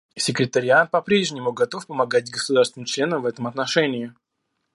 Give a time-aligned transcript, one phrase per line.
[0.15, 4.15] Секретариат по-прежнему готов помогать государствам-членам в этом отношении.